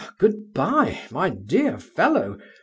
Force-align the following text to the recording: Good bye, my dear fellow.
Good 0.17 0.51
bye, 0.55 0.97
my 1.11 1.29
dear 1.29 1.77
fellow. 1.77 2.39